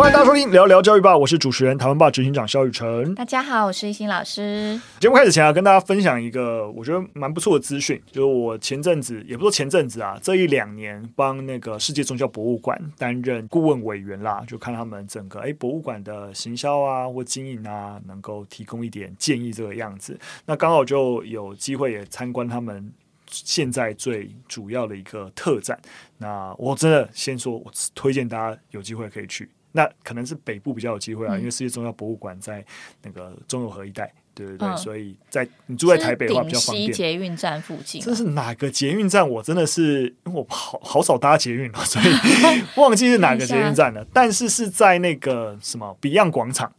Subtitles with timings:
[0.00, 3.14] 欢迎大家收听聊聊教育吧，我是主持人台湾吧执行长肖雨辰。
[3.14, 4.80] 大家好，我是一心老师。
[4.98, 20.18] 节目开始前啊，跟大家分享一个我觉得蛮不错的资讯，就是我前阵子也不说前阵子啊，这一两年帮那个世界宗教博物馆担任顾问委员啦，就看他们整个哎博物馆的行销啊或经营啊，能够提供一点建议这个样子。
[20.46, 22.90] 那刚好就有机会也参观他们
[23.26, 25.78] 现在最主要的一个特展。
[26.16, 29.46] 那我真的先说，我推荐大家有机会可以去。
[29.72, 32.64] 那可能是北部比较有机会啊，嗯、因为世界宗教博物馆在
[33.02, 36.92] 那个中友和一带，对对对，嗯、所以在你住在台北的话比较方便。
[36.92, 39.28] 捷运站附近，这是哪个捷运站？
[39.28, 42.06] 我真的是因为我好好少搭捷运了，所以
[42.80, 44.04] 忘记是哪个捷运站了。
[44.12, 46.72] 但是是在那个什么 Beyond 广场、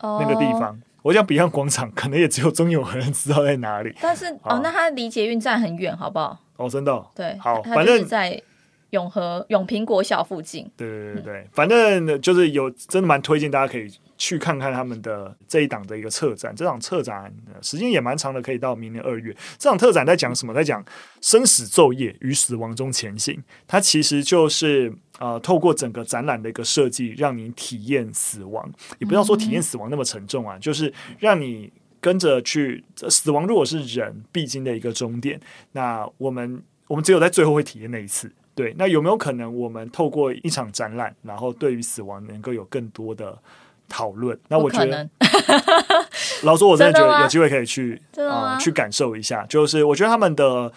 [0.00, 0.78] 哦、那个地方。
[1.02, 3.94] 我讲 Beyond 广场，可能也只有中友和人知道在哪里。
[4.02, 6.38] 但是哦，那它离捷运站很远，好不好？
[6.56, 7.06] 哦，真的、哦。
[7.14, 8.42] 对，好，反正在。
[8.90, 13.86] 永和永平国小附近，对对对对，嗯、反正就是有真的蛮推荐大家可以
[14.16, 16.54] 去看看他们的这一档的一个策展。
[16.56, 19.36] 这场策展时间也蛮长的，可以到明年二月。
[19.58, 20.54] 这场特展在讲什么？
[20.54, 20.84] 在讲
[21.20, 23.42] 生死昼夜与死亡中前行。
[23.66, 28.70] 它其实就是呃，透过整个展览的一个设计，让你体验死亡。
[28.98, 32.82] 也不要说体验死亡那么沉重啊，嗯、就是让你跟着去。
[33.10, 35.38] 死亡如果是人必经的一个终点，
[35.72, 38.32] 那我们我们只有在最后会体验那一次。
[38.58, 43.38] 对，那有没有可能我们透过一场展览，然后对于死亡能够有更多的
[43.88, 44.36] 讨论？
[44.48, 45.08] 那我觉得，
[46.42, 49.46] 老实说，我真的觉得有机会可以去啊、呃，去感受一下。
[49.48, 50.72] 就是我觉得他们的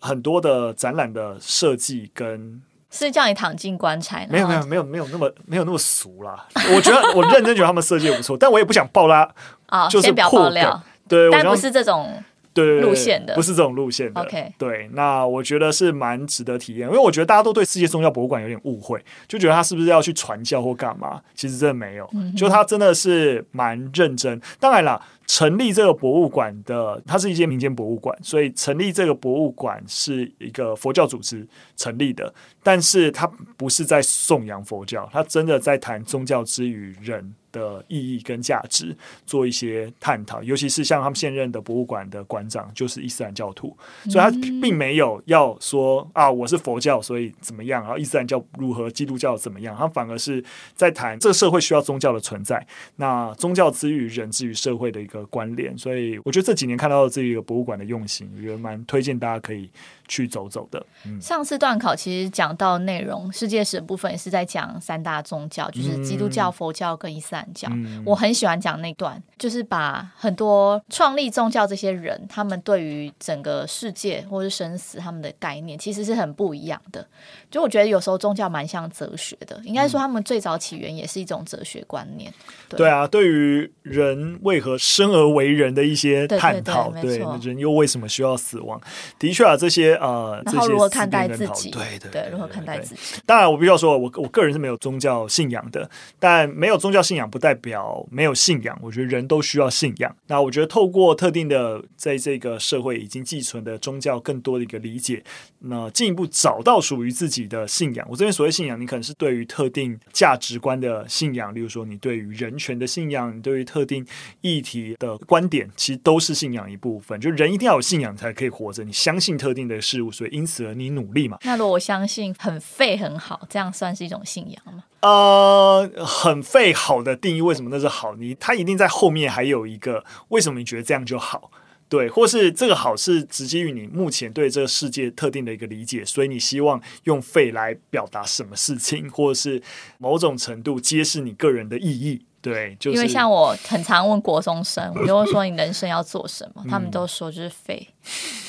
[0.00, 6.48] 很多的展览的设计跟是叫你躺进棺材，没有没有没有没有那么没有那么俗啦。
[6.74, 9.32] 我觉得我认真觉得他们设计也不错，但我也不想爆拉
[9.66, 10.82] 啊， 就是先不要爆料。
[11.06, 12.20] 对，但不是这种。
[12.52, 14.20] 对，路线的不是这种路线的。
[14.20, 21.20] OK，对，那我觉得是蛮值得体验，因为我觉得大家都对世界宗教博物馆有点误会，就觉得他是不是要去传教或干嘛？
[21.34, 24.40] 其实真的没有，嗯、就他真的是蛮认真。
[24.58, 25.00] 当然了。
[25.30, 31.46] 成立这个博物馆的，它是一间民间博物馆，所以成立这个博物馆是一个佛教组织
[31.76, 40.42] 成立的，但是它不是在颂扬佛教，它真的在谈宗教之于人的意义跟价值，做一些探讨。
[40.42, 43.76] 尤其是像他们现任的博物馆的馆长就是伊斯兰教徒，
[44.06, 44.30] 所以他
[44.60, 55.19] 并没有要说啊，我是佛教，所以怎么样，然后伊斯兰教如何，基督教怎么样，他反而是在谈这个社会需要宗教的存在，那宗教之于人之于社会的一个。
[55.26, 59.70] 关联，所以我觉得这几年看到的这个博物馆的用心，我觉得蛮推荐大家可以
[60.08, 60.84] 去走走的。
[61.06, 67.68] 嗯、上次段考其实讲到内容，世界史的部分也是在讲三大宗教，就是基督教、佛教跟伊斯兰教。
[67.72, 77.06] 嗯、我很喜欢讲那段，就是把很多创立宗教这些人，他们对于整个世界或是生死他们的概念，其实是很不一样的。
[77.50, 82.32] 就我觉得有时候宗教蛮像哲学的，应该说他们最早起源也是一种哲学观念。
[82.68, 88.80] 对，对啊，对于人为何生而为人的一些探讨，对，人又为什么需要死亡？
[89.18, 91.70] 的确啊，这些呃，然后如何看待自己？
[91.70, 93.20] 对对对，如何看待自己？
[93.26, 95.88] 当然，我必须要说，我我个人是没有宗教信仰的，
[96.18, 98.78] 但没有宗教信仰不代表没有信仰。
[98.82, 100.14] 我觉得人都需要信仰。
[100.26, 105.22] 那我觉得透过特定的在这个社会已经寄存的宗教，更多的一个理解，
[105.60, 108.06] 那进一步找到属于自己的信仰。
[108.10, 114.06] 我这边所谓信仰，你可能是对于特定价值观的信仰，例如说你对于人权的信仰，你对于特定
[114.40, 117.20] 议题的观点，其实都是信仰一部分。
[117.20, 121.38] 就人一定要有信仰才可以活着，你相信特定的事物，所以因此而你努力嘛。
[121.42, 124.84] 那如果我相信很废很好，这样算是一种信仰吗？
[125.00, 128.14] 呃，很废好的定义，为什么那是好？
[128.16, 131.50] 你它一定在后面还有一个为什么你觉得这样就好？
[131.88, 139.60] 对，或是这个好是直接于你目前对这个世界特定的一个理解，所以你希望用废来表达什么事情，或者是
[139.98, 142.22] 某种程度揭示你个人的意义。
[142.42, 147.86] 对，就是因为像我很常问国中生，我就会说你人生要做什么，他们都说就是废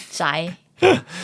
[0.09, 0.53] 宅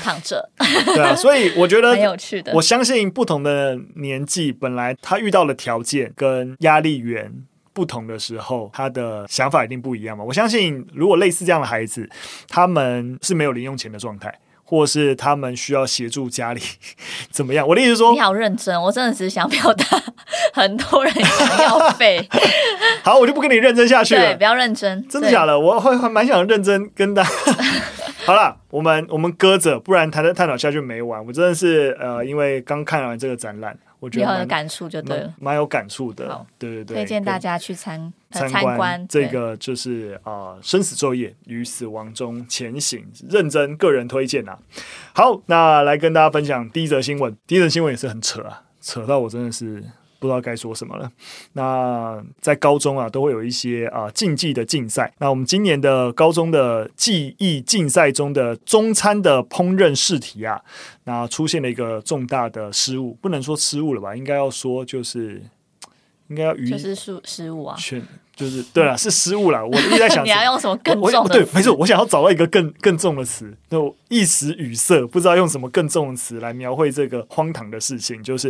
[0.03, 0.49] 躺着。
[0.57, 2.53] 对啊，所以我觉得 很有趣的。
[2.53, 7.43] 我相信不同的年纪，本来他遇到的条件跟压力源。
[7.73, 10.23] 不同的时候，他的想法一定不一样嘛。
[10.23, 12.09] 我相信，如果类似这样的孩子，
[12.47, 14.33] 他们是没有零用钱的状态，
[14.69, 16.61] 或是他们需要协助家里
[17.31, 17.65] 怎么样？
[17.65, 19.85] 我的意思是说，你好认真，我真的只是想表达，
[20.53, 22.27] 很多人想要废。
[23.01, 24.21] 好，我就不跟你认真下去了。
[24.21, 25.57] 对，不要认真，真的假的？
[25.57, 27.29] 我会还蛮想认真跟大家。
[28.27, 31.25] 好了，我们我们搁着，不然谈的探讨下去没完。
[31.25, 33.77] 我真的是呃，因为刚看完这个展览。
[33.99, 36.29] 我觉得蛮有感触，就对了，蛮有感触的。
[36.29, 38.13] 好对对对，推荐大家去参
[38.47, 44.59] 参观这个，就是啊，呃，生死作业与死亡中前行，认真个人推荐啊。
[45.13, 47.35] 好，那来跟大家分享第一则新闻。
[47.47, 49.83] 第一则新闻也是很扯啊，扯到我真的是
[50.19, 51.11] 不知道该说什么了。
[51.53, 55.13] 那在高中啊，都会有一些啊竞技的竞赛。
[55.19, 60.59] 那我们今年的高中的记忆竞赛中的中餐的烹饪试题啊，
[61.03, 64.15] 那出现了一个重大的失误，不能说失误了吧？
[64.15, 65.43] 应该要说就是
[66.29, 67.75] 应该要于就是失失误啊。
[68.37, 69.65] 就是对了，是失误了。
[69.65, 71.43] 我一直在想， 你要用什么更重的词？
[71.43, 78.21] 对，没错，我想要找到一个更更重的词，就一时语塞，不知道用什么更重的词来描绘这个荒唐的事情。
[78.21, 78.49] 就是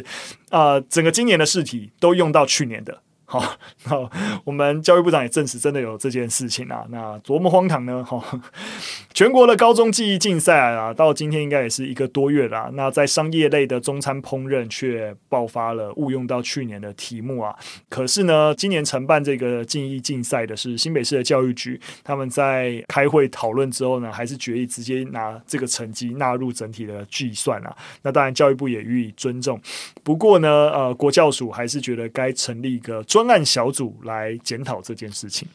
[0.49, 3.01] 啊、呃，整个今年的试题都用到去年的。
[3.29, 4.09] 好，好，
[4.45, 6.85] 我们教育部长也证实，真的有这件事情啊。
[6.89, 8.01] 那多么荒唐呢？
[8.06, 8.24] 哈，
[9.13, 12.71] 全国的高中记忆竞赛啊，到今天应该也是一个多月了。
[12.75, 17.53] 那在商业类的中餐烹饪却爆发了误用到去年的题目啊。
[17.89, 27.75] 可是呢，今年承办这个记忆竞赛的是新北市的教育局，他们在开会讨论之后呢，还是决议直接拿这个成绩纳入整体的计算啊。
[28.03, 29.59] 那当然，教育部也予以尊重。
[30.01, 33.03] 不过呢，呃，国教署还是觉得该成立一个。
[33.17, 35.47] 专案小组来检讨这件事情。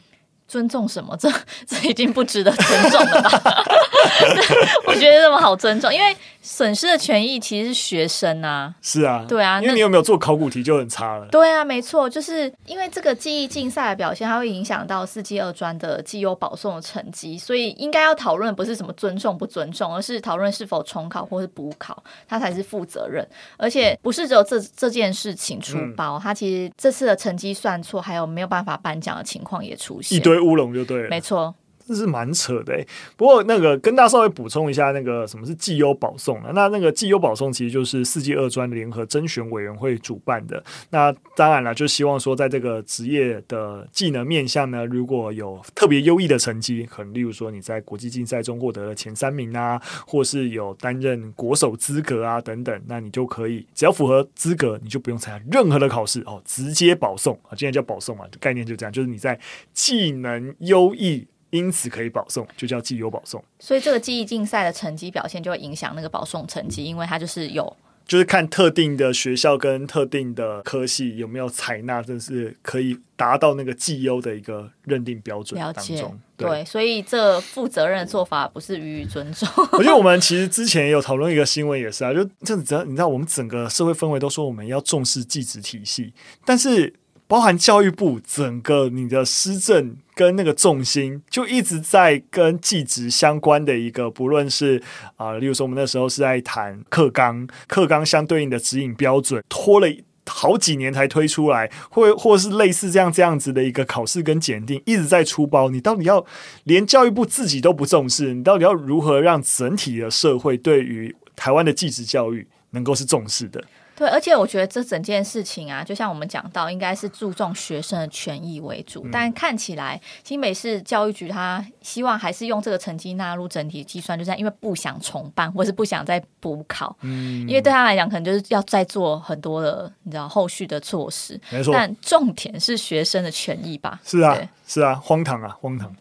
[0.53, 1.17] 尊重什么？
[1.17, 1.27] 这
[1.65, 3.65] 这已经不值得尊重了吧？
[4.85, 8.71] 我觉得这么好尊重，因为损失的权益其实是学生啊。
[8.79, 11.25] 是啊，对啊，因为你有没有做考古题就很差了。
[11.31, 23.27] 对啊，没错，就是因为这个记忆竞赛的表现，它会影响到四季二专的绩优保送的成绩，所以应该要讨论不是什么尊重不尊重，而是讨论是否重考或是补考，它才是负责任。
[23.57, 30.21] 而且不是只有这这件事情出包，它、嗯、其实这次的成绩算错，还有没有办法颁奖的情况也出现。
[30.43, 31.55] 乌龙就对了，没错。
[31.87, 32.85] 这是蛮扯的，
[33.17, 36.51] 不过那个跟大家稍微补充一下，那个什么是绩优保送啊？
[36.53, 40.63] 那那个绩优保送其实就是四技二专联合甄选委员会主办的。
[40.91, 57.51] 那当然了，就希望说在这个职业的技能面向呢，如果有特别优异的成绩，可能例如说你在国际竞赛中获得了前三名啊，或是有担任国手资格啊等等，那你就可以只要符合资格，你就不用参加任何的考试哦，直接保送啊。
[57.51, 59.37] 今天叫保送嘛，概念就这样，就是你在
[59.73, 61.27] 技能优异。
[61.53, 63.41] 因此可以保送，就叫绩优保送。
[63.59, 67.77] 所以这个记忆竞赛的成绩表现就会影响那个保送成绩，因为它就是有，
[68.07, 75.95] 就是看特定的学校跟特定的科系有没有采纳，这是可以达到那个绩优的一个认定标准当中。
[75.95, 76.11] 了解。
[76.35, 79.47] 对，对，所以这负责任的做法不是予以尊重。
[79.73, 86.11] 我觉得我们其实之前也有讨论一个新闻，也是啊，就这你知道，我们整个社会氛围都说我们要重视技职体系，
[86.43, 86.95] 但是。
[87.25, 94.81] 包含教育部整个你的施政跟那个重心，就一直在跟技职相关的一个，不论是
[95.15, 99.87] 啊、例如说我们那时候是在谈课纲，课纲相对应的指引标准，拖了
[100.25, 105.69] 好几年才推出来，或或是类似这样这样子的一个考试跟检定，一直在出包。
[105.69, 106.25] 你到底要
[106.63, 113.63] 连教育部自己都不重视，你到底要如何让整体的社会对于台湾的技职教育能够是重视的？
[113.95, 119.03] 对，而且我觉得这整件事情啊，就像我们讲到，应该是注重学生的权益为主。
[119.05, 126.95] 嗯、但看起来新北市教育局他希望还是用这个成绩纳入整体计算，就是因为不想重办，或是不想再补考。
[127.01, 131.39] 嗯，因为对他来讲，可能就是要再做很多的，你知道后续的措施。
[131.51, 133.99] 没错，但重点是学生的权益吧？
[134.03, 134.37] 是啊，
[134.67, 135.95] 是啊，荒唐啊，荒唐。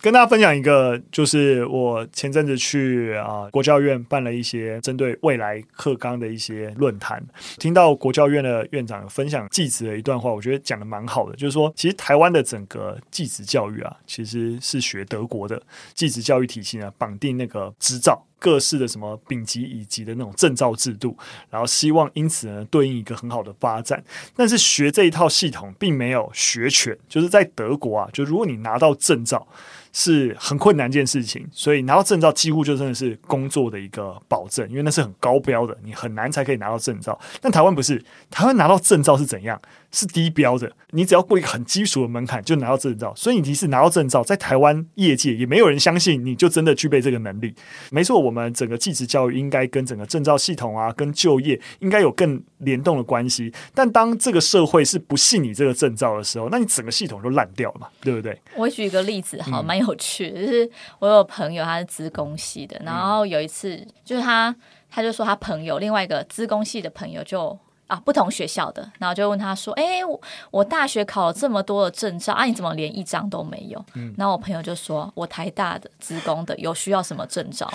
[0.00, 7.22] 跟大家分享一个，就是我前阵子去啊、国教院办了一些针对未来课纲的一些论坛，
[7.58, 15.60] 听到国教院的院长分享技职的一段话，我觉得讲的蛮好的，就是说，其实台湾的整个技职教育啊，其实是学德国的
[15.94, 18.24] 技职教育体系呢，绑定那个执照。
[18.38, 21.16] 各式的什么丙级、乙级的那种证照制度，
[21.50, 24.02] 然后希望因此呢对应一个很好的发展。
[24.36, 29.46] 但是学这一套系统并没有学全，就是在德国啊，就如果你拿到证照
[29.92, 37.18] 是很困难一件事情，所以拿到证照几乎就真的是工作的一个保证，因为那是很高标的，你很难才可以拿到证照。
[37.40, 39.60] 但台湾不是，台湾拿到证照是怎样？
[39.90, 47.54] 是低标的，你只要过一个很基础的门槛就拿到证照，所以你即使拿到证照，在台湾业界也没有人相信你就真的具备这个能力。
[47.90, 53.52] 没错，我们整个技职教育应该跟整个证照系统啊，跟就业应该有更联动的关系。
[53.74, 58.38] 但当这个社会是不信你这个证照的时候，那你整个系统就烂掉了嘛，对不对？
[58.56, 64.54] 我举一个例子，好，蛮有趣的，就是我有朋友他是资工系的，然后有一次就是他
[64.90, 67.58] 他就说他朋友另外一个资工系的朋友就。
[67.88, 77.66] 啊，不同学校的，然后就问他说：“哎、欸，我我大学考了这么多的证照，啊，你怎么连一张都没有？”嗯、然后我朋友就说：“我台大的职工的，有需要什么证照？”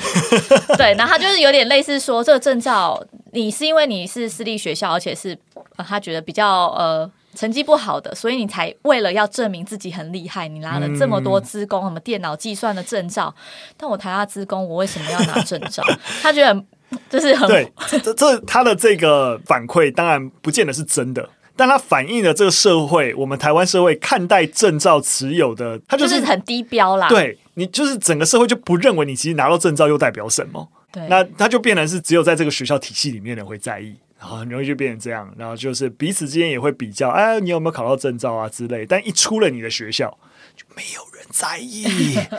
[0.77, 5.35] 对，然后他就是有点类似说，这个证照你是因为你是私立学校，而且是、
[5.77, 13.33] 呃、他觉得比较呃成绩不好的，所以你才为了要证明自己很厉害，你拿了这么多资工、嗯、什么电脑计算的证照。
[13.75, 15.83] 但我台大资工，我为什么要拿证照？
[16.21, 16.63] 他觉得。
[17.09, 27.07] 就是很对，这这他的这个反馈当然不见得是真的，但它反映了这个社会，我们台湾社会看待证照持有的，它就是、就是很低标啦。
[27.09, 30.67] 对，你就是整个社会就不认为你其实拿到证照又代表什么。
[30.91, 33.95] 对，那它就变成是只有在这个学校体系里面的人会在意。
[34.19, 38.85] 然后很容易就变成这样，然后就是彼此之间也会比较，哎，你有没有考到证照啊之类。
[38.85, 40.17] 但一出了你的学校，
[40.55, 41.85] 就没有人在意。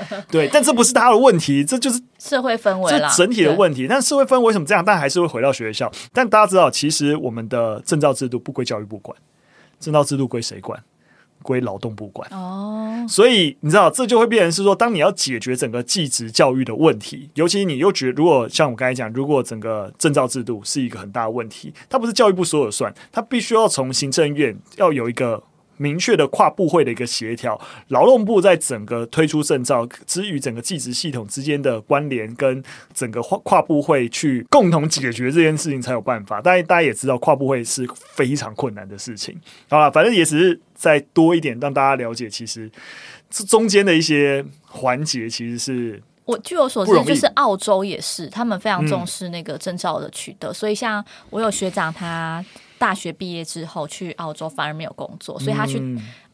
[0.31, 3.87] 对，但这不是他的问题，这就是社会氛围啦，整体的问题。
[3.89, 4.85] 但社会氛围为什么这样？
[4.85, 5.91] 但还是会回到学校。
[6.13, 9.17] 但大家知道，其实我们的证照制度不归教育部管，
[9.81, 10.83] 证照制度归谁管？
[11.43, 25.43] 归劳动部管哦，所以你知道，这就会变成是说，当你要解决整个技职教育的问题，尤其你又觉得，如果像我刚才讲，如果整个证照制度是一个很大的问题，它不是教育部说了算，它必须要从行政院要有一个。
[25.77, 32.63] 明确的跨部会的一个协调，劳动部在整个推出证照之与整个技职系统之间的关联，跟
[32.93, 36.41] 整个跨跨部会去共同解决这件事情才有办法。
[36.43, 39.39] 但大家也知道，跨部会是非常困难的事情。
[39.69, 42.71] 好了，反正也只是再多一点，让大家了解，其实
[43.29, 52.45] 这中间的一些环节其实是我据我所知，就是澳洲也是，他们非常重视那个证照的取得，嗯、所以像我有学长他。
[52.85, 55.79] 大学毕业之后去澳洲反而没有工作，所以他去。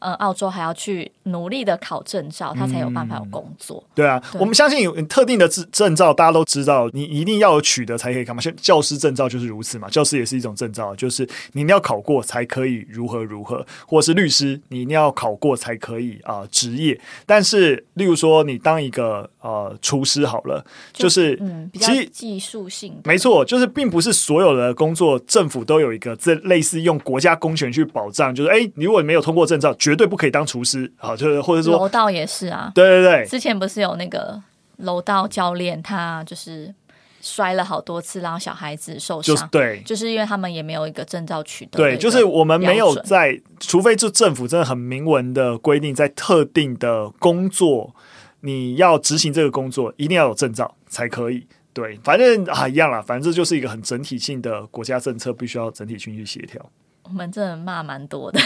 [0.01, 3.83] 嗯呃，澳洲还要去努力的考证照，他才有办法有工作。
[3.95, 8.41] 对啊，对我们相信有特定的证证照，大家都知道，你一定要有取得才可以干嘛。
[8.41, 16.99] 像教师证照就是如此嘛，教师也是一种证照，就是你一定要考过才可以如何如何，或者是律师，你一定要考过才可以啊、呃、执业。
[17.25, 34.41] 但是，例如说你当一个呃厨师好了，就，就是嗯，比较技术性，没错，就是并不是所有的工作政府都有一个这类似用国家公权去保障，就是哎，你如果没有通过证照，绝对不可以当厨师，啊，就是或者说楼道也是啊，对对对，之前不是有那个
[34.77, 36.73] 楼道教练，他就是
[37.21, 47.95] 摔了好多次，然后小孩子受伤，就是对，就是因为他们也没有一个证照取得，对，就是我们没有在，除非就政府真的很明文的规定，在特定的工作
[48.41, 56.67] 你要执行这个工作，一定要有证照才可以，对，反正啊一样啦，反正这就是一个很整体性的国家政策，必须要整体性去协调。
[57.03, 58.39] 我们真的骂蛮多的，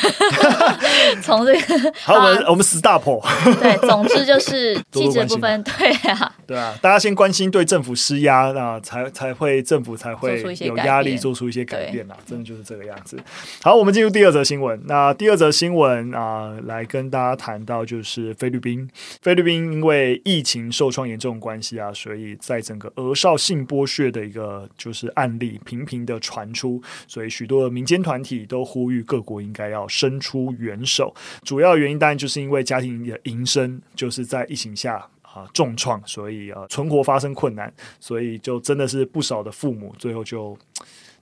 [1.21, 3.03] 从这个好，我们我们 stop。
[3.61, 12.17] 对，总之就是记者部分，对啊，对啊，大家先关心对政府施压，那才才会政府才会有压力做出一些改变啦。
[12.25, 13.19] 真的就是这个样子。
[13.61, 14.81] 好，我们进入第二则新闻。
[14.85, 18.89] 那第二则新闻啊、呃，来跟大家谈到就是菲律宾，
[19.21, 28.55] 菲律宾因为疫情受创严重关系啊，所以在整个俄少性剥削的一个就是案例频频的传出，所以许多的民间团体都。
[28.55, 40.57] 都呼吁各国应该要伸出援手，主要原因当然就是因为家庭的营生就是在疫情下啊、呃、重创，所以啊、呃、存活发生困难，所以就真的是不少的父母最后就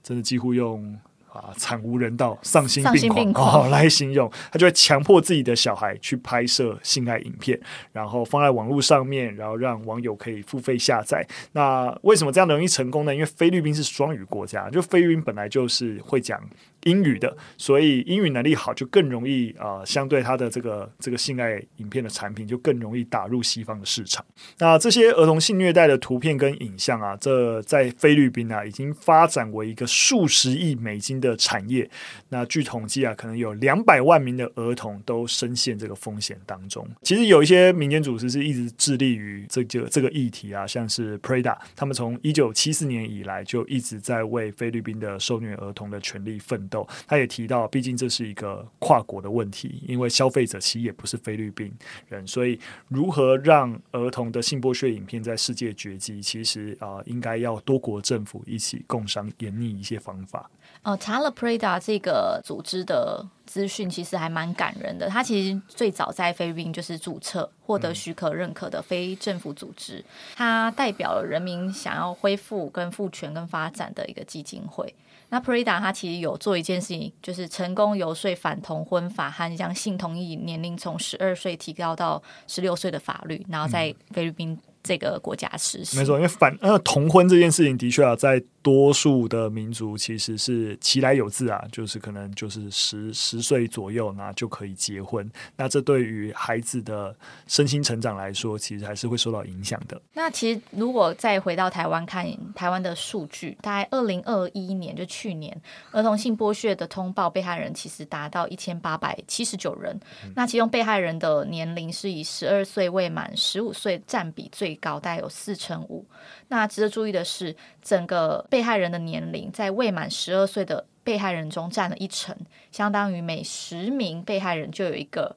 [0.00, 0.96] 真的几乎用。
[1.34, 11.26] 啊，惨无人道、丧心病狂，病狂哦，来形容，他就会强迫自己的小孩去拍摄性爱影片，然后放在网络上面，然后让网友可以付费下载。
[11.50, 13.12] 那为什么这样容易成功呢？
[13.12, 16.40] 因为菲律宾是双语国家，就菲律宾本来就是会讲
[16.84, 24.24] 英语的，所以英语能力好，就更容易啊、相对他的这个这个性爱影片的产品就更容易打入西方的市场。
[24.58, 31.88] 那这些儿童性虐待的图片跟影像啊，这在菲律宾啊，已经发展为一个数十亿美金的产业，
[32.28, 36.86] 那据统计啊，可能有两百万名的儿童都深陷这个风险当中。
[37.02, 46.73] 其实有一些民间组织是一直致力于这个这个议题啊，像是 Prada，他们从一九七四年以来就一直在为菲律宾的受虐儿童的权利奋斗。
[47.06, 51.70] 他也提到，毕竟这是一个跨国的问题，因为消费者其实也不是菲律宾
[52.08, 60.50] 人，所以如何让儿童的性剥削影片在世界绝迹，其实啊、呃，应该要多国政府一起共商研拟一些方法。
[60.82, 65.08] 哦，查了 Prada 这个组织的资讯，其实还蛮感人的。
[65.08, 70.04] 它其实最早在菲律宾就是注册、获得许可认可的非政府组织，
[70.34, 74.94] 它代表了人民想要恢复、跟赋权、跟发展的一个基金会。
[75.34, 85.98] 那 Prada 它其实有做一件事情，就是成功游说反同婚法和将性同意年龄从十二岁提高到十六岁的法律，然后在菲律宾这个国家实施。
[85.98, 88.40] 没错，因为反呃同婚这件事情的确啊，在。
[88.64, 95.30] 多数的民族其实是其来有自啊，就是可能就是十十岁左右呢就可以结婚。
[95.54, 97.14] 那这对于孩子的
[97.46, 100.00] 身心成长来说，其实还是会受到影响的。
[100.14, 105.54] 那其实如果再回到台湾看台湾的数据，大概二零二一年就去年，
[105.90, 109.94] 儿童性剥削的通报被害人其实达到一千八百七十九人。
[110.24, 110.32] 嗯。
[110.34, 116.04] 那其中被害人的年龄是以十二岁未满十五岁占比最高，大概有四成五。
[116.48, 122.36] 那值得注意的是，整个被害人的年龄在未满十二岁的被害人中占了一成，
[122.70, 125.36] 相当于每十名被害人就有一个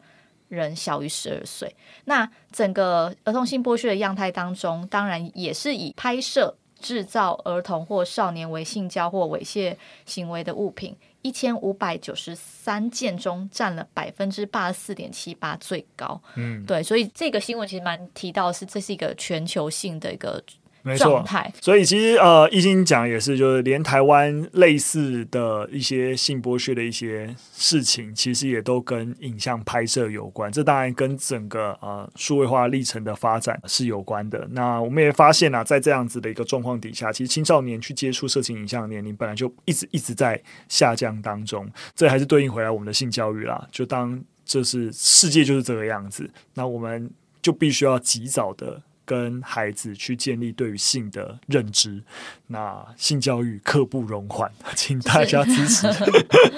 [0.50, 1.75] 人小于十二岁。
[2.06, 9.75] 那整个儿童性剥削的样态当中，当然也是以拍摄、制造儿童或少年为性交或猥亵
[10.06, 10.96] 行为的物品。
[11.22, 16.22] 一千五百九十三件中占了百分之八十四点七八，最高。
[16.36, 20.44] 嗯，对，所以这个新闻其实蛮提到是，这是一个全球性的一个。
[20.84, 21.24] 没错，
[21.60, 30.50] 所以其实呃，易经讲也是，就是连台湾类似的一些性剥削的一些事情，其实也都跟影像拍摄有关。
[30.50, 34.48] 这当然跟整个呃数位化历程的发展是有关的。
[34.51, 41.69] 那我们也发现啊，在这样子的一个状况底下，其实青少年去接触色情影像的年龄本来就一直一直在下降当中。
[41.96, 43.67] 这还是对应回来我们的性教育啦。
[43.72, 48.81] 就当这是世界就是这个样子，那我们就必须要及早的。
[49.08, 52.04] 跟孩子去建立对于性的认知，
[52.48, 55.88] 那性教育刻不容缓，请大家支持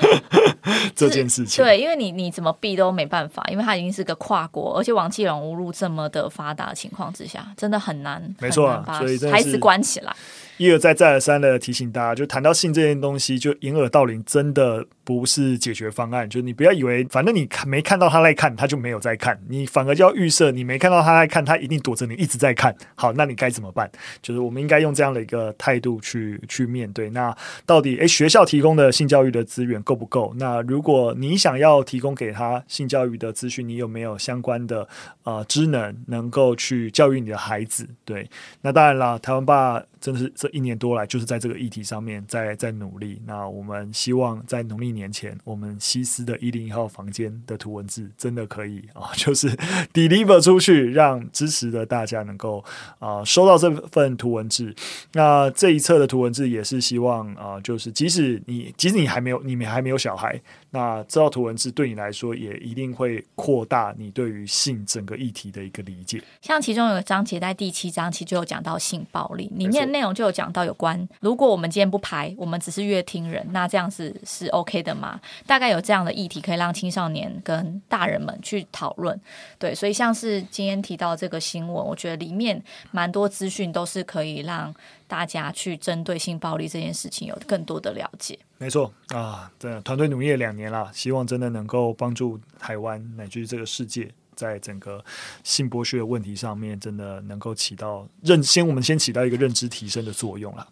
[0.96, 1.63] 这件事情。
[1.63, 8.36] 对，因为你你怎么避都没办法，因为它已经是个跨国，而且网际网路这么的发达的情况之下，真的很难。
[8.39, 10.15] 没错啊，所以孩子关起来。
[10.60, 16.30] 一而再再而三的提醒大家，就谈到性这件东西，就掩耳盗铃，真的不是解决方案。
[16.30, 19.39] 就你不要以为，反正你看没看到他在看，他就没有在看。
[19.48, 22.75] 你反而就要预设，你没看到他在看，他一定躲着你一直在看。
[22.96, 23.89] 好，那你该怎么办？
[24.22, 27.10] 就是我们应该用这样的一个态度去去面对。
[27.12, 27.34] 那
[27.66, 30.34] 到底诶，学校提供的性教育的资源够不够？
[30.36, 34.86] 那如果你想要提供给他性教育的资讯，你有没有相关的
[35.24, 37.88] 呃职能能够去教育你的孩子？
[38.04, 38.30] 对，
[38.62, 39.82] 那当然了，台湾爸。
[40.00, 43.22] 真的是这一年多来，就是在这个议题上面在在努力。
[43.25, 49.50] 那我们希望在农历年前，我们西斯的一零一号房间的图文志真的可以啊， 就是
[49.94, 52.63] deliver 出去，让支持的大家能够
[53.00, 54.74] 啊收到这份图文志。
[55.13, 60.39] 那这一册的图文志也是希望啊，就是即使你即使你还没有你们还没有小孩，
[60.71, 66.21] 那这套图文字对你来说也一定会扩大你对于性整个议题的一个理解。
[66.41, 69.91] 像其中有个章节在第七章，其实就有讲到性暴力里面。
[69.91, 75.19] 内容就有讲到有关，如果我们今天不排，我们只是乐听人，那这样子是 OK 的吗？
[75.47, 79.19] 大概有这样的议题可以让青少年跟大人们去讨论。
[79.58, 84.73] 对，所以像是今天提到这个新闻，我觉得里面蛮多资讯都是可以让
[85.10, 88.38] 大家去针对性暴力这件事情有更多的了解。
[88.60, 94.12] 没错啊，真的团队努力了两年了，希望真的能够帮助台湾乃至这个世界。
[94.39, 95.04] 在整个
[95.43, 100.65] 性剥削的问题上面，真的能够起到认先，我们先起到一个认知提升的作用了。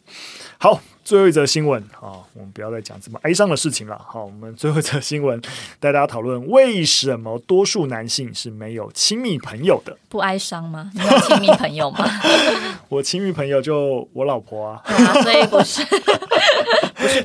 [0.57, 4.01] 好，最后一则新闻啊，我们不要再讲这么哀伤的事情了。
[4.07, 5.41] 好，我们最后一则新闻
[5.81, 9.97] 带大家讨论为什么多数男性是没有亲密朋友的？
[10.07, 10.89] 不哀伤吗？
[10.93, 12.09] 你有亲密朋友吗？
[12.87, 15.85] 我亲密朋友就我老婆啊，啊所以不是。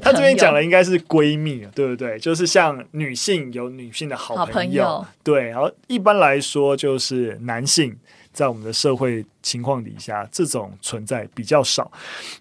[0.01, 2.19] 他这边讲的应该是闺蜜，对不对？
[2.19, 5.49] 就是像女性有女性的好朋友，好朋友对。
[5.49, 7.97] 然后一般来说，就是男性
[8.33, 11.91] 在我们的社会情况底下，这种存在比较少。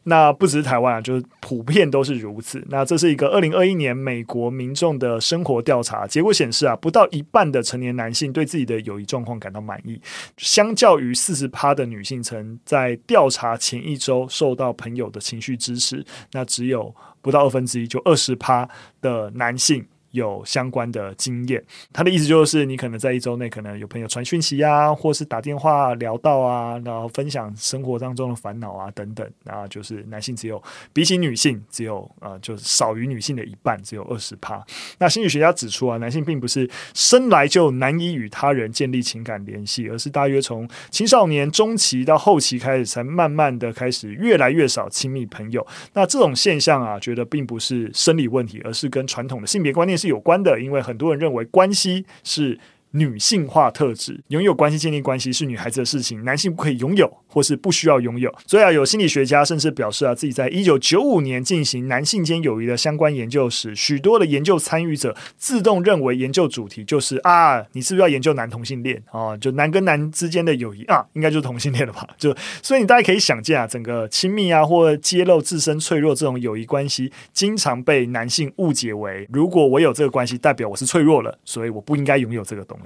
[0.04, 2.64] 那不只是台湾啊，就是普遍都是如此。
[2.70, 10.00] 那这是一个二零二一年美国民众的生活调查结果显示啊，不到一半的成年男性对自己的友谊状况感到满意，
[10.38, 16.94] 相较于四十趴的女性曾在调查前一周受到朋友的情绪支持，那只有。
[17.24, 18.68] 不到二分之一，就二十趴
[19.00, 19.86] 的男性。
[20.12, 30.62] 有相关的经验，他的意思就是，你可能在一周内可能有朋友传讯息啊，或是打电话聊到啊，然后分享生活当中的烦恼啊等等，啊，就是男性只有
[30.94, 34.64] 比起女性只有呃，就是少于女性的一半，只有二十趴。
[35.00, 45.66] 那心理学家指出啊，男性并不是生来就难以与他人建立情感联系，而是大约从青少年中期到后期开始，才慢慢的开始越来越少亲密朋友。
[45.94, 52.60] 那这种现象啊，觉得并不是生理问题，而是跟传统的性别观念是有关的，因为很多人认为关系是
[52.92, 58.34] 女性化特质，拥有关系、建立关系是女孩子的事情，男性不可以拥有，或是不需要拥有。
[58.46, 69.38] 所以啊，有心理学家甚至表示啊，自己在一九九五年进行男性间友谊的相关研究时，许多的研究参与者自动认为研究主题就是啊，你是不是要研究男同性恋啊？
[69.38, 72.06] 就男跟男之间的友谊啊，应该就是同性恋了吧？
[72.18, 82.78] 就所以你大家可以想见啊，整个亲密啊或揭露自身脆弱这种友谊关系，经常被男性误解为，如果我有这个关系，代表我是脆弱了，所以我不应该拥有这个东。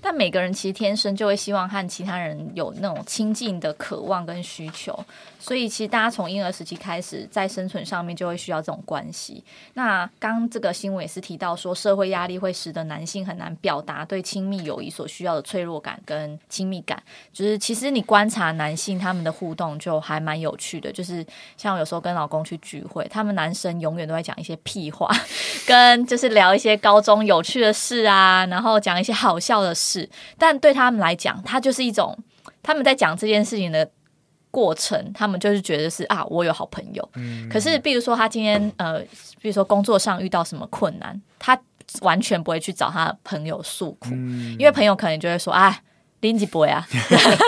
[0.00, 5.04] 但每个人其实天生就会希望和其他人有那种亲近的渴望跟需求，
[5.38, 9.42] 所以其实大家从婴儿时期开始，在生存上面就会需要这种关系。
[9.74, 17.00] 那刚这个新闻也是提到说，社会压力会使得男性很难表达对亲密友谊所需要的脆弱感跟亲密感。
[17.32, 21.24] 就是其实你观察男性他们的互动就还蛮有趣的，就是
[21.56, 25.08] 像有时候跟老公去聚会，他们男生永远都在讲一些屁话，
[25.66, 30.08] 跟就是聊一些高中有趣的事啊，然后讲一些好笑的事。
[30.38, 32.16] 但对他们来讲，他就是一种
[32.62, 33.90] 他们在讲这件事情的
[34.50, 37.08] 过程，他们就是觉得是啊，我有好朋友。
[37.14, 39.00] 嗯，可是，比如说他今天呃，
[39.40, 41.58] 比如说工作上遇到什么困难，他
[42.00, 45.78] 完全不会去找他的朋友诉苦，嗯，因为朋友可能就会说，啊，
[46.20, 46.86] 林吉博呀，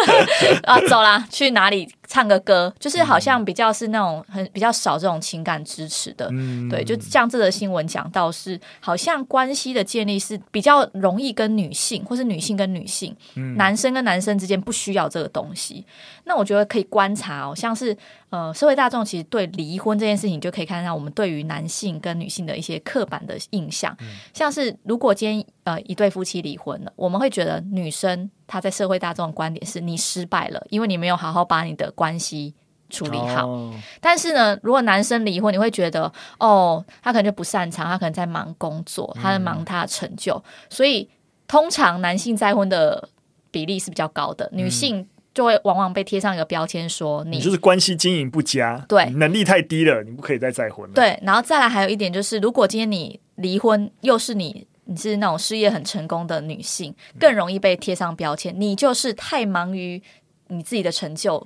[0.65, 1.89] 啊，走啦，去哪里？
[2.15, 15.85] 唱个歌，就是好像比较是那种很比较少这种情感支持的，嗯、对，就像这则新闻讲到是，好像关系的建立是比较容易跟女性，或是女性跟女性，嗯、男生跟男生之间不需要这个东西。
[16.23, 17.97] 那我觉得可以观察哦，像是
[18.31, 32.55] 呃社会大众其实对离婚这件事情，就可以看到我们对于男性跟女性的一些刻板的印象，嗯、像是如果今天呃一对夫妻离婚了，我们会觉得女生她在社会大众的观点是你失败了，因为你没有好好把你的关系
[32.91, 33.75] 处理好，oh.
[34.01, 41.09] 但是呢，如果男生离婚，你会觉得哦，他可能就不擅长，他可能在忙工作，他在忙他的成就，嗯、所以
[41.49, 43.09] 通常男性再婚的
[43.51, 50.95] 比例是比较高的，嗯、女性就会往往被贴上一个标签，说你，你就是关系经营不佳，对，能力太低了，你不可以再再婚了。
[50.95, 60.01] 对，然后再来还有一点就是，如果今天你离婚，又是你，你是那种事业很成功的女性，更容易被贴上标签，你就是太忙于
[60.47, 61.45] 你自己的成就。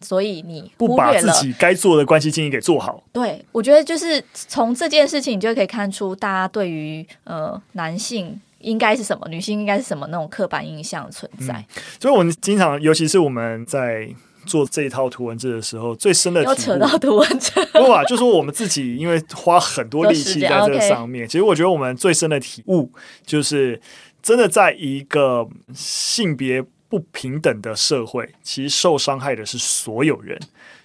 [0.00, 3.02] 所以你不把自己该做的关系经营给做好。
[3.12, 11.54] 对，我觉得就是从这件事情，你就可以看出大家对于呃男性应该是什么，女性应该是什么那种刻板印象存在。
[11.54, 14.08] 嗯、所以，我们经常，尤其是我们在
[14.46, 22.90] 做这一套图文字的时候，最深的体会，扯到图文字，不啊，就说我们自己因为花很多力气在这个上面，其实我觉得我们最深的体悟
[23.26, 23.80] 就是，
[24.22, 26.64] 真的在一个性别。
[26.88, 30.38] 不平等的社会，其实受伤害的是所有人，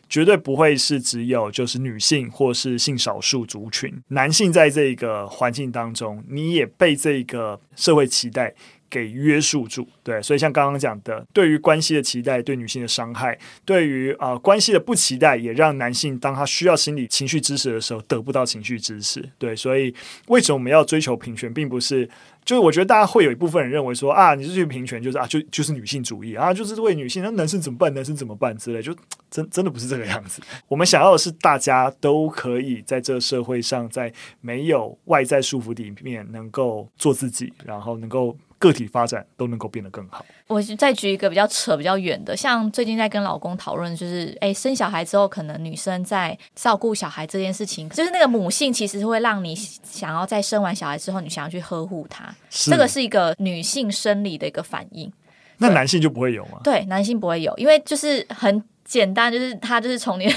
[0.09, 3.91] 绝对不会是只有就是女性或是性少数族群。
[4.09, 8.53] 男性在这个环境当中，你也被这个社会期待
[8.93, 9.87] 给约束住。
[10.03, 19.27] 对，所以像刚刚讲的，对于关系的期待，对女性的伤害，对于啊、关系的不期待，也让男性当他需要心理情绪支持的时候，得不到情绪支持。
[19.39, 19.91] 对，所以
[20.27, 22.07] 为什么我们要追求平权，并不是。
[22.45, 27.93] 就是我觉得大家会有一部分人认为说啊，你是去平权，就是啊，就就是女性主义啊，就是为女性，那男生怎么办？
[27.93, 28.93] 男生怎么办之类，就
[29.31, 30.41] 真真的不是这个样子。
[30.67, 38.37] 我们想要的是大家都可以在这个社会上，在没有外在束缚里面，能够做自己，然后能够。
[38.63, 40.25] 个体发展都能够变得更好。
[40.47, 55.11] 我再举一个比较扯、比较远的，像最近在跟老公讨论，就是哎，生小孩之后，可能女生在照顾小孩这件事情，就是那个母性其实会让你想要在生完小孩之后，你想要去呵护他，是这个是一个女性生理的一个反应。
[55.57, 56.61] 那男性就不会有吗？
[56.63, 60.33] 对，男性不会有，因为就是很简单，就是他就是从你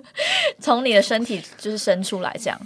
[0.58, 2.58] 从你的身体就是生出来这样。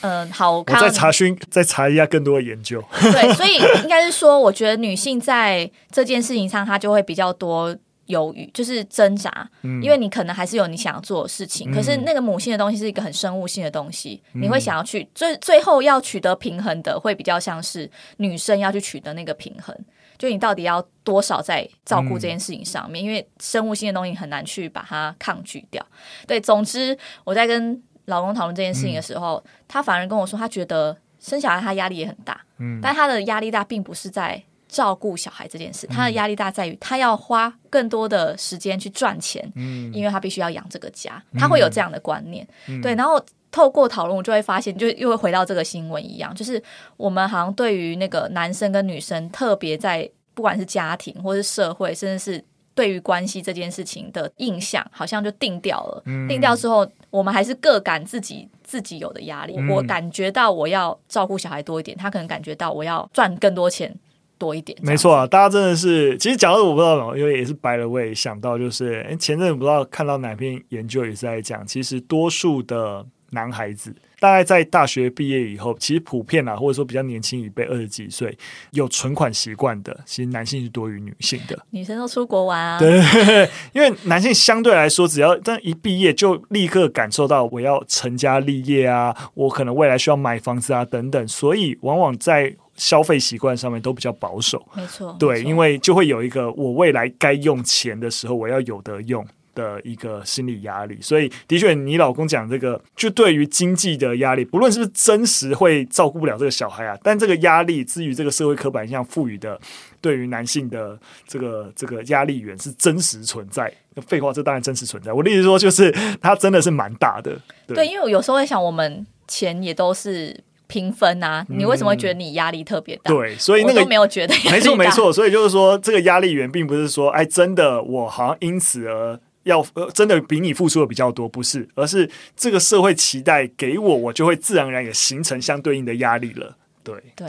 [0.00, 2.82] 嗯，好，我再查询，再查一下更多的研究。
[3.00, 19.76] 对，所以应该是说，我觉得女性在这件事情上，她就会比较多犹豫，就是挣扎，嗯、因为你可能还是有你想要做的事情，嗯、可是那个母性的东西是一个很生物性的东西，嗯、你会想要去最最后要取得平衡的，会比较像是女生要去取得那个平衡，
[20.16, 25.84] 就你到底要多少在照顾这件事情上面，嗯、因为生物性的东西很难去把它抗拒掉。
[26.26, 27.82] 对，总之我在跟。
[28.08, 42.94] 老公讨论这件事情的时候，嗯、他反而跟我说，他觉得生小孩他压力也很大，嗯，但他的压力大并不是在照顾小孩这件事，嗯、他的压力大在于他要花更多的时间去赚钱，嗯，因为他必须要养这个家，他会有这样的观念，嗯、对。
[42.94, 46.62] 然后透过讨论，我就会发现，就又会回到这个新闻一样，就是
[46.96, 52.44] 我们好像对于那个男生跟女生，特别在不管是家庭或是社会，甚至是。
[52.78, 56.00] 对于关系这件事情的印象，好像就定掉了。
[56.06, 59.56] 嗯、定掉之后，我们还是各感自己自己有的压力。
[59.58, 63.92] 嗯、我感觉到我要照顾小孩多一点，他可能感觉到我要赚更多钱
[64.38, 64.78] 多一点。
[64.80, 73.92] 没错啊，大家真的是，其实讲到我不知道，因为也是白了，我也想到就是，前阵子不知道看到哪篇研究也是在讲，其实多数的男孩子。
[74.20, 78.36] 大概在大学毕业以后，其实普遍啊，或者说比较年轻一辈，二十几岁
[78.72, 81.58] 有存款习惯的，其实男性是多于女性的。
[81.70, 83.00] 女生都出国玩啊，对，
[83.72, 94.64] 因为男性相对来说，只要但一毕业就立刻感受到我要成家立业啊，我可能未来需要买房子啊等等，所以往往在消费习惯上面都比较保守。
[94.74, 99.24] 没错，对，因为就会有一个我未来该用钱的时候，我要有得用。
[99.58, 109.58] 的一个心理压力，所以的确，你老公讲这个，就对于经济的压力，不论是不是真实会照顾不了这个小孩啊，但这个压力，至于这个社会刻板印象赋予的，
[110.00, 113.72] 对于男性的这个这个压力源是真实存在。
[114.06, 115.12] 废话，这当然真实存在。
[115.12, 115.90] 我的意思说，就是
[116.22, 117.36] 它真的是蛮大的。
[117.66, 123.12] 对，对，因为我有时候会想，我们钱也都是平分啊，你为什么会觉得你压力特别大？
[123.12, 129.18] 对，所以那个没有觉得没错没错，所以就是说，这个压力源并不是说，哎，真的我好像因此而。
[129.44, 136.56] 要呃，真的比你付出的比较多，不是，而是这个社会期待给我，我就会自然而然也形成相对应的压力了。
[136.82, 137.26] 对对，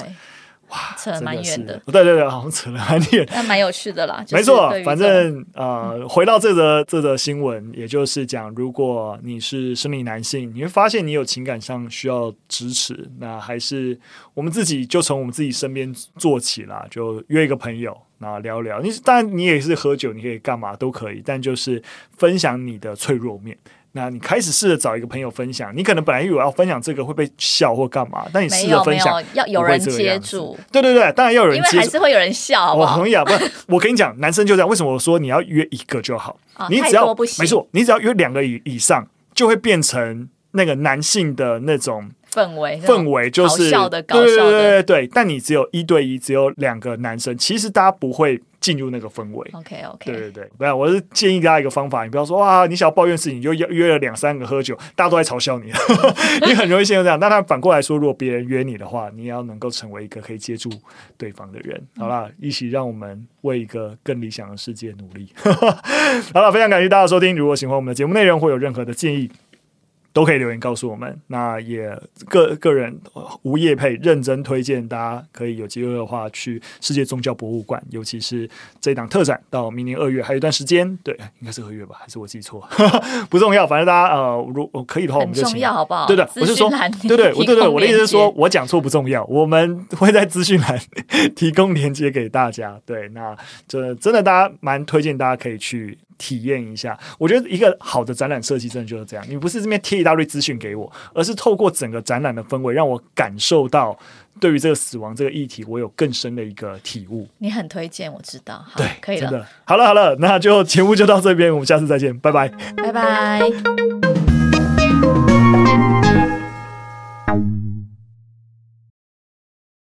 [0.69, 4.23] 哇，扯得蛮远的，对对对，好像扯了蛮远，但蛮有趣的啦。
[4.31, 13.99] 没错，反正呃，回到这则这则新闻，也就是讲，如果你是生理男性，你会发现你有情感上需要支持，那还是
[14.33, 17.97] 我们自己就从我们自己身边做起啦，就约一个朋友。
[18.21, 21.81] 那聊聊，你当然你也是喝酒，你可以干嘛都可以，但就是
[22.17, 23.57] 分享你的脆弱面。
[23.91, 30.57] 那你开始试着找一个朋友分享，你可能本来以为要分享这个会被笑或干嘛，但你试着分享，要有人接住。
[30.71, 32.93] 对对对，当然要有人接住，因为还是会有人笑好不好。
[32.93, 34.69] 我同意啊，不，我跟你讲，男生就这样。
[34.69, 36.37] 为什么我说你要约一个就好？
[36.57, 42.09] 哦、你只要没错，你只要约两个以以上，就会变成那个男性的那种。
[42.31, 45.07] 氛围氛围就是搞笑的，搞笑的，对对对对对。
[45.07, 49.49] 但你只有一对一，只有两个男生，其实大家不会进入那个氛围。
[49.53, 55.71] OK OK，对对对，不要，我是建议大家一个方法，你不要说哇，你想要抱怨事情，你就约约了两三个喝酒，大家都在嘲笑你，
[56.45, 57.19] 你很容易陷入这样。
[57.19, 60.69] 那他反过来说，如果别人约你的话，你也要能够成为一个可以接住
[61.17, 61.81] 对方的人。
[61.97, 65.31] 好了，一起让我们为一个更理想的世界努力。
[66.33, 67.35] 好了，非常感谢大家的收听。
[67.35, 69.29] 如果喜欢我们的节目内容，或有任何的建议。
[70.13, 71.19] 都可以留言告诉我们。
[71.27, 71.95] 那也
[72.27, 72.99] 个个人
[73.43, 78.49] 无业配，认真推荐大家可以有机会的话去世界宗教博物馆，尤其是
[78.81, 80.97] 这档特展到明年二月还有一段时间。
[81.03, 81.95] 对， 应该是二月吧？
[81.99, 82.67] 还是我记错？
[83.29, 85.51] 不重要，反正大家呃，如果可以的话，我们就请。
[85.51, 86.05] 重要好不好？
[86.07, 86.69] 对的，我是说，
[87.07, 90.79] 对对，我对对，我的意思是说，我讲错不重要，我们会在资讯栏
[91.35, 92.79] 提供链接给大家。
[92.85, 93.35] 对，那
[93.67, 95.97] 这真的大家蛮推荐，大家可以去。
[96.21, 99.25] 体验一下，我觉得一个好的展览设计真的就是这样。
[99.29, 103.97] 你不是这边贴一大堆资讯给我，而是透过整个展览的氛围，让我感受到
[104.39, 107.27] 对于这个死亡这个议题，我有更深的一个体悟。
[107.37, 108.63] 你很推荐，我知道。
[108.67, 109.45] 好，对，可以的。
[109.65, 114.08] 好了好了，那就节目就到这边，我们下次再见，拜拜，拜拜。